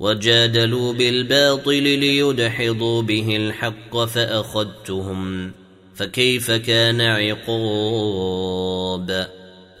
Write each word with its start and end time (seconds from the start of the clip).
وجادلوا 0.00 0.92
بالباطل 0.92 1.82
ليدحضوا 1.82 3.02
به 3.02 3.36
الحق 3.36 4.04
فأخذتهم 4.04 5.52
فكيف 5.94 6.50
كان 6.50 7.00
عقاب؟ 7.00 8.60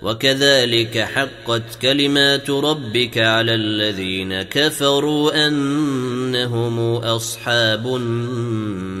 وكذلك 0.02 0.98
حقت 0.98 1.74
كلمات 1.82 2.50
ربك 2.50 3.18
على 3.18 3.54
الذين 3.54 4.42
كفروا 4.42 5.46
أنهم 5.46 6.96
أصحاب 6.96 7.96
النار. 7.96 9.00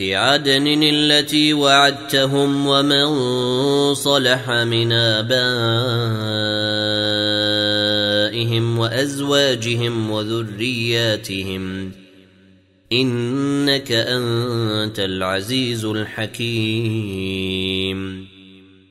عدن 0.00 0.82
التي 0.82 1.52
وعدتهم 1.52 2.66
ومن 2.66 3.04
صلح 3.94 4.50
من 4.50 4.92
آبائهم 4.92 5.32
وأزواجهم 8.78 10.10
وذرياتهم. 10.10 11.92
إنك 12.92 13.92
أنت 13.92 15.00
العزيز 15.00 15.84
الحكيم. 15.84 17.12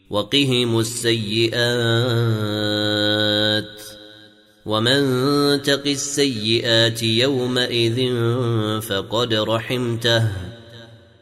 وقهم 0.10 0.80
السيئات. 0.80 1.62
ومن 4.66 5.02
تق 5.62 5.88
السيئات 5.88 7.04
يومئذ 7.04 8.12
فقد 8.82 9.34
رحمته. 9.34 10.51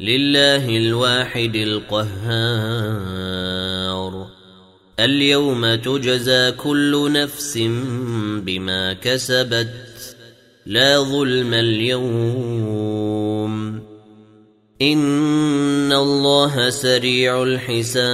لله 0.00 0.76
الواحد 0.76 1.56
القهار. 1.56 2.06
اليوم 5.00 5.74
تجزى 5.74 6.52
كل 6.52 7.12
نفس 7.12 7.58
بما 8.42 8.92
كسبت. 8.92 10.16
لا 10.66 10.98
ظلم 10.98 11.54
اليوم. 11.54 12.86
إن 14.82 15.92
الله 15.92 16.70
سريع 16.70 17.42
الحساب. 17.42 18.06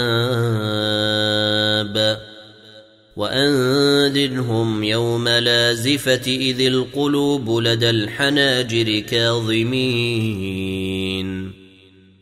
وأنذرهم 3.16 4.84
يوم 4.84 5.28
لازفة 5.28 6.22
إذ 6.26 6.60
القلوب 6.60 7.58
لدى 7.58 7.90
الحناجر 7.90 8.98
كاظمين. 8.98 10.02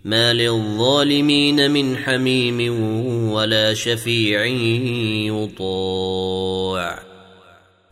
ما 0.05 0.33
للظالمين 0.33 1.71
من 1.71 1.97
حميم 1.97 2.83
ولا 3.33 3.75
شفيع 3.75 4.45
يطاع 5.27 7.03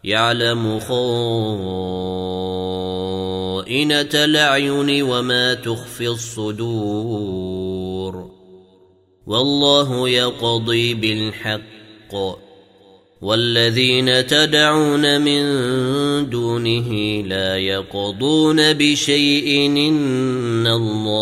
يعلم 0.05 0.81
خائنة 0.81 0.99
الأعين 4.15 5.03
وما 5.03 5.55
تخفي 5.55 6.09
الصدور 6.09 7.49
والله 9.27 10.09
يقضي 10.09 10.95
بالحق 10.95 12.15
والذين 13.23 14.27
تدعون 14.27 15.21
من 15.21 15.43
دونه 16.31 16.93
لا 17.27 17.57
يقضون 17.57 18.73
بشيء 18.73 19.67
ان 19.67 20.67
الله 20.67 21.08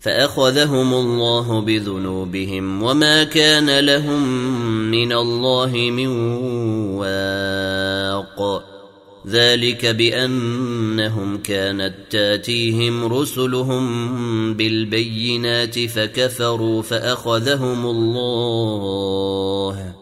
فأخذهم 0.00 0.94
الله 0.94 1.60
بذنوبهم 1.60 2.82
وما 2.82 3.24
كان 3.24 3.78
لهم 3.78 4.28
من 4.90 5.12
الله 5.12 5.70
من 5.74 6.06
واق. 6.96 8.64
ذلك 9.26 9.86
بأنهم 9.86 11.38
كانت 11.38 11.94
تأتيهم 12.10 13.12
رسلهم 13.12 13.84
بالبينات 14.54 15.78
فكفروا 15.78 16.82
فأخذهم 16.82 17.86
الله. 17.86 19.94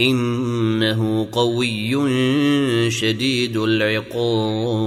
إنه 0.00 1.28
قوي 1.32 2.10
شديد 2.90 3.56
العقاب. 3.56 4.86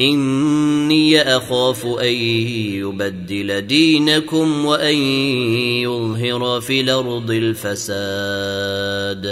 إني 0.00 1.22
أخاف 1.22 1.86
أن 1.86 2.14
يبدل 2.82 3.60
دينكم 3.60 4.64
وأن 4.64 4.94
يظهر 5.84 6.60
في 6.60 6.80
الأرض 6.80 7.30
الفساد. 7.30 9.22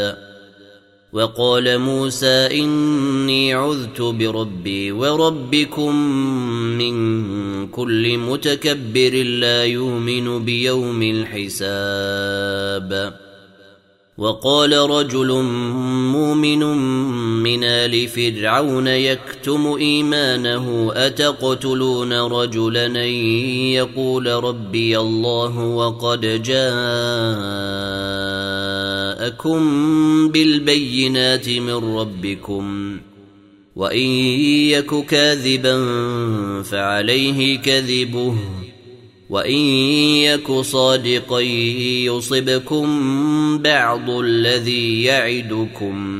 وقال 1.13 1.79
موسى 1.79 2.63
إني 2.63 3.55
عذت 3.55 4.03
بربي 4.03 4.93
وربكم 4.93 5.97
من 6.79 7.67
كل 7.69 8.19
متكبر 8.19 9.23
لا 9.23 9.65
يؤمن 9.65 10.45
بيوم 10.45 11.03
الحساب. 11.03 12.91
وقال 14.19 14.73
رجل 14.73 15.43
مؤمن 16.13 16.63
من 17.43 17.65
آل 17.65 18.09
فرعون 18.09 18.87
يكتم 18.87 19.77
إيمانه 19.81 20.93
أتقتلون 20.95 22.13
رجلا 22.13 23.05
يقول 23.75 24.27
ربي 24.27 24.99
الله 24.99 25.59
وقد 25.59 26.43
جاءكم 26.43 26.71
بالبينات 30.29 31.49
من 31.49 31.97
ربكم 31.97 32.97
وإن 33.77 34.07
يك 34.71 35.07
كاذبا 35.07 35.77
فعليه 36.63 37.59
كذبه 37.59 38.35
وإن 39.31 39.61
يك 40.27 40.53
صادقا 40.53 41.41
يصبكم 42.11 42.89
بعض 43.59 44.11
الذي 44.11 45.03
يعدكم 45.03 46.20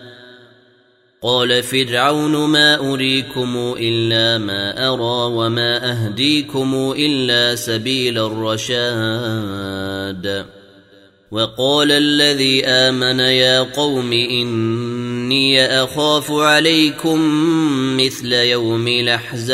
قال 1.23 1.63
فرعون 1.63 2.35
ما 2.35 2.93
اريكم 2.93 3.75
الا 3.79 4.37
ما 4.37 4.87
ارى 4.93 5.33
وما 5.35 5.91
اهديكم 5.91 6.93
الا 6.97 7.55
سبيل 7.55 8.17
الرشاد 8.17 9.65
وقال 11.31 11.91
الذي 11.91 12.65
امن 12.65 13.19
يا 13.19 13.59
قوم 13.59 14.13
اني 14.13 15.65
اخاف 15.65 16.31
عليكم 16.31 17.19
مثل 17.97 18.33
يوم 18.33 18.87
الاحزاب 18.87 19.51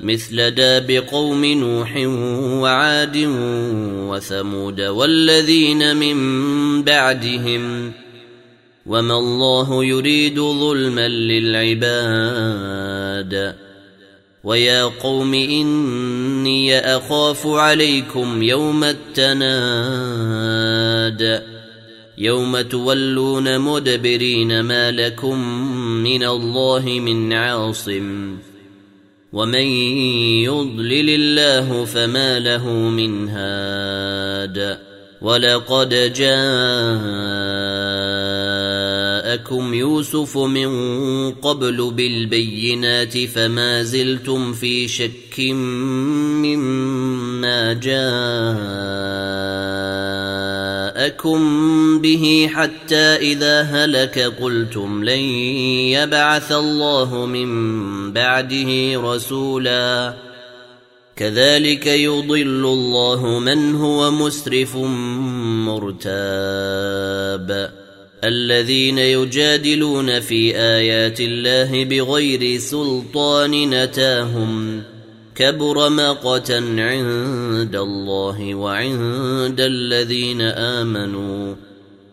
مثل 0.00 0.50
داب 0.50 0.90
قوم 0.90 1.44
نوح 1.44 1.96
وعاد 2.62 3.16
وثمود 4.08 4.80
والذين 4.80 5.96
من 5.96 6.82
بعدهم 6.82 7.92
وما 8.86 9.18
الله 9.18 9.84
يريد 9.84 10.40
ظلما 10.40 11.08
للعباد 11.08 12.56
ويا 14.44 14.82
قوم 14.84 15.34
اني 15.34 16.78
اخاف 16.78 17.46
عليكم 17.46 18.42
يوم 18.42 18.84
التناد 18.84 20.36
يوم 22.18 22.60
تولون 22.60 23.58
مدبرين 23.58 24.60
ما 24.60 24.90
لكم 24.90 25.38
من 26.02 26.24
الله 26.24 26.82
من 26.84 27.32
عاصم 27.32 28.36
ومن 29.32 29.66
يضلل 30.44 31.10
الله 31.10 31.84
فما 31.84 32.38
له 32.38 32.70
من 32.70 33.28
هاد 33.28 34.78
ولقد 35.22 36.12
جاءكم 39.36 39.74
يوسف 39.74 40.38
من 40.38 40.70
قبل 41.30 41.90
بالبينات 41.90 43.18
فما 43.18 43.82
زلتم 43.82 44.52
في 44.52 44.88
شك 44.88 45.40
مما 46.40 47.72
جاءكم 50.92 51.98
به 51.98 52.50
حتى 52.54 52.96
إذا 52.96 53.62
هلك 53.62 54.18
قلتم 54.18 55.04
لن 55.04 55.18
يبعث 55.92 56.52
الله 56.52 57.26
من 57.26 58.12
بعده 58.12 58.96
رسولا. 58.96 60.14
كذلك 61.16 61.86
يضل 61.86 62.64
الله 62.64 63.38
من 63.38 63.74
هو 63.74 64.10
مسرف 64.10 64.76
مرتاب. 65.66 67.75
الذين 68.26 68.98
يجادلون 68.98 70.20
في 70.20 70.56
آيات 70.56 71.20
الله 71.20 71.84
بغير 71.84 72.58
سلطان 72.58 73.70
نتاهم 73.70 74.82
كبر 75.34 75.90
مقتا 75.90 76.58
عند 76.78 77.76
الله 77.76 78.54
وعند 78.54 79.60
الذين 79.60 80.40
آمنوا. 80.40 81.54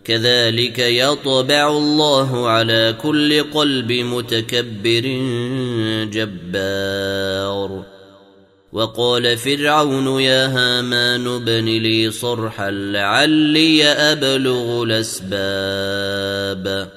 كذلك 0.03 0.79
يطبع 0.79 1.77
الله 1.77 2.47
على 2.47 2.95
كل 3.01 3.43
قلب 3.43 3.91
متكبر 3.91 5.05
جبار. 6.11 7.92
وقال 8.73 9.37
فرعون 9.37 10.21
يا 10.21 10.47
هامان 10.47 11.27
ابن 11.27 11.65
لي 11.65 12.11
صرحا 12.11 12.71
لعلي 12.71 13.85
أبلغ 13.85 14.83
الأسباب. 14.83 16.89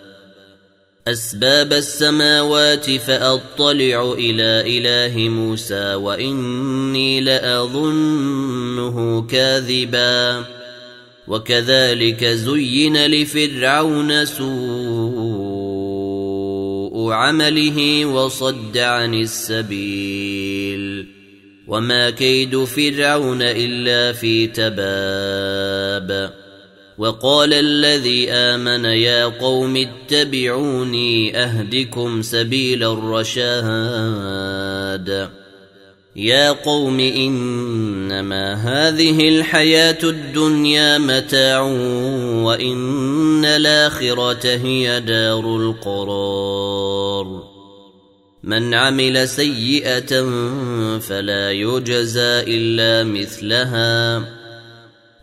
أسباب 1.09 1.73
السماوات 1.73 2.91
فأطلع 2.91 4.15
إلى 4.19 4.79
إله 4.79 5.29
موسى 5.29 5.95
وإني 5.95 7.21
لأظنه 7.21 9.23
كاذبا. 9.23 10.45
وكذلك 11.29 12.25
زين 12.25 13.07
لفرعون 13.07 14.25
سوء 14.25 14.47
عمله 17.13 18.07
وصد 18.07 18.79
عن 18.79 19.15
السبيل. 19.15 20.26
وما 21.69 22.11
كيد 22.11 22.65
فرعون 22.65 23.43
الا 23.43 24.13
في 24.13 24.47
تباب 24.47 26.31
وقال 26.99 27.55
الذي 27.55 28.31
امن 28.31 28.85
يا 28.85 29.25
قوم 29.25 29.77
اتبعوني 29.77 31.39
اهدكم 31.39 32.23
سبيل 32.23 32.85
الرشاد 32.85 34.27
يا 36.17 36.51
قوم 36.51 37.01
انما 37.01 38.55
هذه 38.55 39.29
الحياة 39.29 39.99
الدنيا 40.05 40.99
متاع 40.99 41.61
وان 42.43 43.45
الاخره 43.45 44.45
هي 44.45 45.01
دار 45.01 45.57
القرار 45.57 47.56
من 48.47 48.75
عمل 48.75 49.29
سيئة 49.29 50.23
فلا 50.99 51.53
يجزى 51.53 52.41
إلا 52.47 53.05
مثلها. 53.05 54.25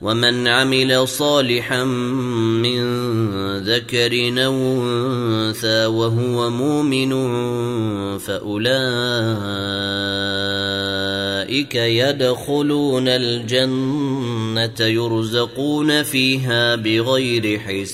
ومن 0.01 0.47
عمل 0.47 1.07
صالحا 1.07 1.83
من 1.83 2.83
ذكر 3.59 4.43
أو 4.45 4.53
أنثى 4.83 5.85
وهو 5.85 6.49
مؤمن 6.49 7.11
فأولئك 8.17 8.65
يدخلون 11.75 13.07
الجنة 13.07 14.79
يرزقون 14.79 16.03
فيها 16.03 16.75
بغير 16.75 17.59
حساب. 17.59 17.93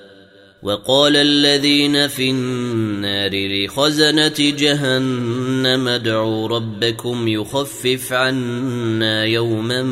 وقال 0.63 1.17
الذين 1.17 2.07
في 2.07 2.29
النار 2.29 3.31
لخزنة 3.33 4.33
جهنم 4.37 5.87
ادعوا 5.87 6.47
ربكم 6.47 7.27
يخفف 7.27 8.13
عنا 8.13 9.25
يوما 9.25 9.83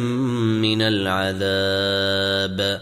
من 0.62 0.82
العذاب. 0.82 2.82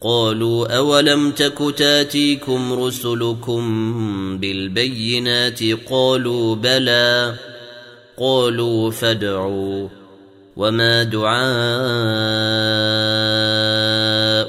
قالوا 0.00 0.76
أولم 0.76 1.30
تك 1.30 1.74
تاتيكم 1.76 2.72
رسلكم 2.72 3.62
بالبينات؟ 4.38 5.60
قالوا 5.90 6.54
بلى. 6.54 7.34
قالوا 8.18 8.90
فادعوا. 8.90 9.88
وما 10.56 11.02
دعاء 11.02 11.48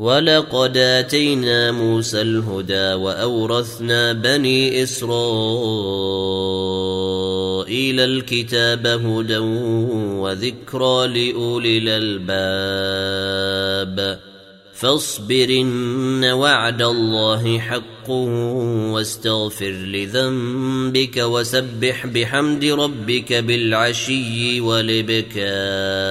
ولقد 0.00 0.76
آتينا 0.76 1.72
موسى 1.72 2.20
الهدى 2.20 2.92
وأورثنا 2.92 4.12
بني 4.12 4.82
إسرائيل 4.82 5.10
الكتاب 8.00 8.86
هدى 8.86 9.38
وذكرى 10.18 11.06
لأولي 11.06 11.78
الألباب. 11.78 13.10
فاصبرن 14.74 16.24
وعد 16.24 16.82
الله 16.82 17.58
حق 17.58 18.10
واستغفر 18.90 19.70
لذنبك 19.70 21.16
وسبح 21.16 22.06
بحمد 22.06 22.64
ربك 22.64 23.32
بالعشي 23.32 24.60
والإبكار. 24.60 26.10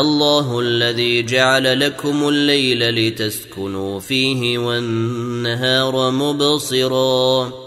الله 0.00 0.60
الذي 0.60 1.22
جعل 1.22 1.80
لكم 1.80 2.28
الليل 2.28 2.90
لتسكنوا 2.90 4.00
فيه 4.00 4.58
والنهار 4.58 6.10
مبصراً. 6.10 7.64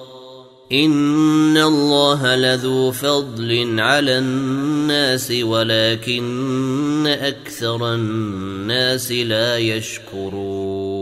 إن 0.72 1.58
الله 1.58 2.36
لذو 2.36 2.92
فضل 2.92 3.80
على 3.80 4.18
الناس 4.18 5.32
ولكن 5.32 7.08
أكثر 7.08 7.94
الناس 7.94 9.12
لا 9.12 9.58
يشكرون. 9.58 10.98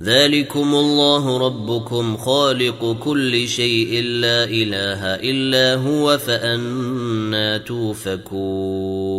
ذلكم 0.00 0.74
الله 0.74 1.38
ربكم 1.38 2.16
خالق 2.16 2.96
كل 3.04 3.48
شيء 3.48 4.02
لا 4.02 4.44
إله 4.44 5.00
إلا 5.04 5.74
هو 5.74 6.18
فأنا 6.18 7.58
توفكون. 7.58 9.15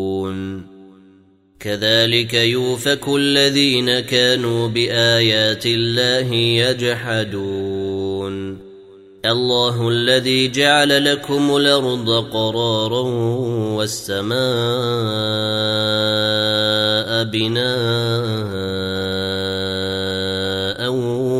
كذلك 1.59 2.33
يوفك 2.33 3.07
الذين 3.07 3.99
كانوا 3.99 4.67
بآيات 4.67 5.65
الله 5.65 6.33
يجحدون. 6.33 7.87
الله 9.25 9.89
الذي 9.89 10.47
جعل 10.47 11.05
لكم 11.05 11.55
الأرض 11.57 12.09
قرارا 12.09 13.01
والسماء 13.77 14.37
بناء 17.23 17.67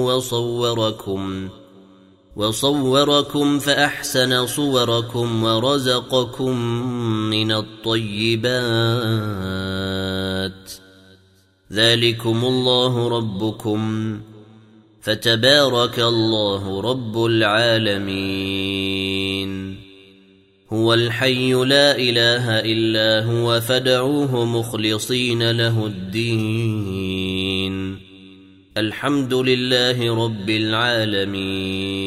وصوركم 0.07 1.49
وصوركم 2.37 3.59
فأحسن 3.59 4.47
صوركم 4.47 5.43
ورزقكم 5.43 6.57
من 7.29 7.51
الطيبات. 7.51 8.51
ذلكم 11.73 12.45
الله 12.45 13.07
ربكم. 13.07 14.19
فتبارك 15.01 15.99
الله 15.99 16.81
رب 16.81 17.25
العالمين. 17.25 18.27
هو 20.73 20.93
الحي 20.93 21.53
لا 21.53 21.97
إله 21.97 22.59
إلا 22.59 23.25
هو 23.25 23.61
فدعوه 23.61 24.45
مخلصين 24.45 25.51
له 25.51 25.85
الدين. 25.85 27.17
الحمد 28.77 29.33
لله 29.33 30.25
رب 30.25 30.49
العالمين. 30.49 32.06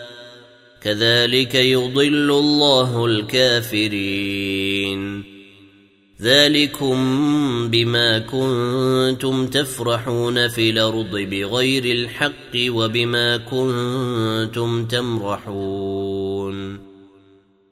كذلك 0.81 1.55
يضل 1.55 2.31
الله 2.31 3.05
الكافرين. 3.05 5.01
ذلكم 6.21 6.97
بما 7.67 8.19
كنتم 8.19 9.47
تفرحون 9.47 10.47
في 10.47 10.69
الأرض 10.69 11.11
بغير 11.11 11.85
الحق 11.85 12.55
وبما 12.55 13.37
كنتم 13.37 14.85
تمرحون. 14.85 16.79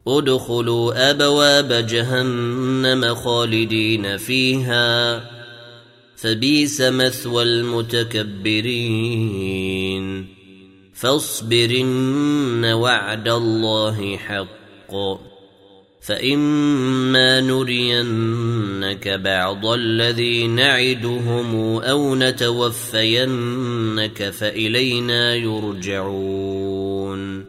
ادخلوا 0.08 1.12
أبواب 1.12 1.88
جهنم 1.90 3.16
خالدين 3.16 4.18
فيها. 4.18 5.24
فبيس 6.16 6.82
مثوى 6.82 7.44
المتكبرين. 7.44 9.89
فاصبرن 11.00 12.66
وعد 12.66 13.28
الله 13.28 14.18
حق. 14.18 14.94
فإما 16.02 17.42
نرينك 17.42 19.08
بعض 19.08 19.66
الذي 19.66 20.48
نعدهم 20.48 21.82
أو 21.82 22.16
نتوفينك 22.16 24.30
فإلينا 24.30 25.36
يرجعون. 25.36 27.49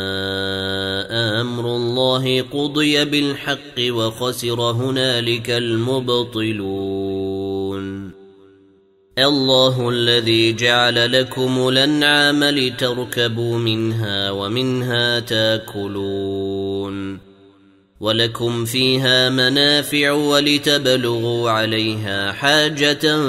أمر 1.61 1.75
الله 1.75 2.41
قضي 2.41 3.05
بالحق 3.05 3.79
وخسر 3.79 4.61
هنالك 4.61 5.49
المبطلون. 5.49 6.61
الله 9.17 9.89
الذي 9.89 10.53
جعل 10.53 11.11
لكم 11.11 11.67
الأنعام 11.67 12.43
لتركبوا 12.43 13.57
منها 13.57 14.31
ومنها 14.31 15.19
تاكلون. 15.19 17.19
ولكم 17.99 18.65
فيها 18.65 19.29
منافع 19.29 20.11
ولتبلغوا 20.11 21.49
عليها 21.49 22.31
حاجة 22.31 23.21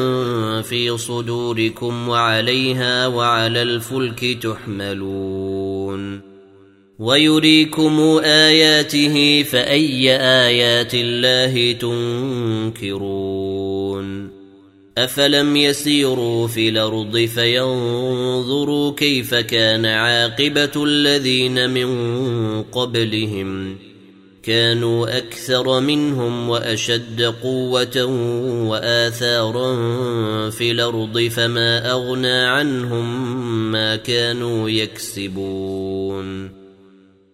في 0.63 0.99
صدوركم 0.99 2.09
وعليها 2.09 3.07
وعلى 3.07 3.63
الفلك 3.63 4.39
تحملون. 4.43 5.52
ويريكم 6.99 8.01
اياته 8.25 9.43
فاي 9.43 10.17
ايات 10.21 10.95
الله 10.95 11.73
تنكرون 12.83 13.23
افلم 14.99 15.57
يسيروا 15.57 16.47
في 16.47 16.69
الأرض 16.69 17.19
فينظروا 17.19 18.93
كيف 18.93 19.35
كان 19.35 19.87
عاقبه 19.87 20.85
الذين 20.85 21.71
من 21.71 22.63
قبلهم 22.63 23.77
كانوا 24.43 25.19
أكثر 25.19 25.81
منهم 25.81 26.49
واشد 26.49 27.23
قوه 27.23 28.05
واثارا 28.69 29.71
في 30.51 30.71
الأرض 30.71 31.19
فما 31.19 31.91
اغنى 31.91 32.45
عنهم 32.45 33.33
ما 33.73 33.97
كانوا 33.97 34.71
يكسبون 34.71 36.62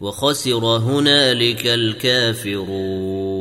وخسر 0.00 0.64
هنالك 0.64 1.66
الكافرون. 1.66 3.39